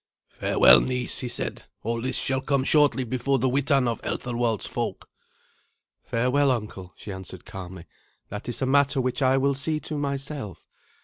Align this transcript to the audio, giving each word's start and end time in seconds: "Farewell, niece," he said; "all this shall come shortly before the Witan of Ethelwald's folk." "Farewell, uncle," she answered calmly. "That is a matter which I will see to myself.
"Farewell, 0.31 0.81
niece," 0.81 1.19
he 1.19 1.27
said; 1.27 1.65
"all 1.83 2.01
this 2.01 2.17
shall 2.17 2.41
come 2.41 2.63
shortly 2.63 3.03
before 3.03 3.37
the 3.37 3.47
Witan 3.47 3.87
of 3.87 4.01
Ethelwald's 4.03 4.65
folk." 4.65 5.07
"Farewell, 6.03 6.49
uncle," 6.49 6.91
she 6.97 7.11
answered 7.11 7.45
calmly. 7.45 7.85
"That 8.29 8.49
is 8.49 8.63
a 8.63 8.65
matter 8.65 8.99
which 8.99 9.21
I 9.21 9.37
will 9.37 9.53
see 9.53 9.79
to 9.81 9.99
myself. 9.99 10.67